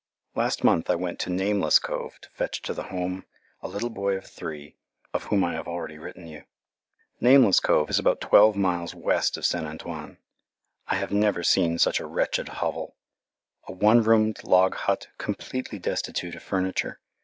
Last 0.33 0.63
month 0.63 0.89
I 0.89 0.95
went 0.95 1.19
to 1.19 1.29
Nameless 1.29 1.77
Cove 1.77 2.19
to 2.21 2.29
fetch 2.31 2.63
to 2.63 2.73
the 2.73 2.85
Home 2.89 3.23
a 3.61 3.67
little 3.67 3.91
boy 3.91 4.17
of 4.17 4.25
three, 4.25 4.75
of 5.13 5.25
whom 5.25 5.43
I 5.43 5.53
have 5.53 5.67
already 5.67 5.99
written 5.99 6.25
you. 6.25 6.45
Nameless 7.19 7.59
Cove 7.59 7.87
is 7.91 7.99
about 7.99 8.19
twelve 8.19 8.55
miles 8.55 8.95
west 8.95 9.37
of 9.37 9.45
St. 9.45 9.63
Antoine. 9.63 10.17
I 10.87 10.95
have 10.95 11.11
never 11.11 11.43
seen 11.43 11.77
such 11.77 11.99
a 11.99 12.07
wretched 12.07 12.49
hovel 12.49 12.95
a 13.67 13.73
one 13.73 14.01
roomed 14.01 14.43
log 14.43 14.73
hut, 14.73 15.09
completely 15.19 15.77
destitute 15.77 16.33
of 16.33 16.41
furniture. 16.41 16.99